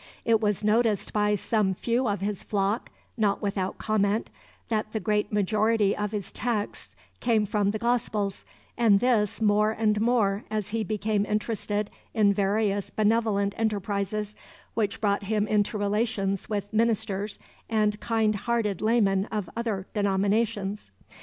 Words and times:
It 0.25 0.41
was 0.41 0.63
noticed 0.63 1.13
by 1.13 1.35
some 1.35 1.75
few 1.75 2.07
of 2.07 2.21
his 2.21 2.41
flock, 2.41 2.89
not 3.17 3.39
without 3.39 3.77
comment, 3.77 4.31
that 4.69 4.93
the 4.93 4.99
great 4.99 5.31
majority 5.31 5.95
of 5.95 6.09
his 6.11 6.31
texts 6.31 6.95
came 7.19 7.45
from 7.45 7.69
the 7.69 7.77
Gospels, 7.77 8.43
and 8.75 8.99
this 8.99 9.39
more 9.41 9.69
and 9.69 10.01
more 10.01 10.43
as 10.49 10.69
he 10.69 10.83
became 10.83 11.23
interested 11.27 11.91
in 12.15 12.33
various 12.33 12.89
benevolent 12.89 13.53
enterprises 13.59 14.35
which 14.73 14.99
brought 14.99 15.21
him 15.25 15.47
into 15.47 15.77
relations 15.77 16.49
with 16.49 16.73
ministers 16.73 17.37
and 17.69 17.99
kindhearted 18.01 18.81
laymen 18.81 19.25
of 19.25 19.51
other 19.55 19.85
denominations. 19.93 20.89